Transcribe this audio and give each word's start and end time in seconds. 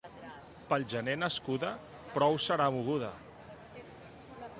Pel 0.69 0.85
gener 0.93 1.13
nascuda? 1.23 1.69
Prou 2.15 2.39
serà 2.47 2.71
moguda! 2.77 3.11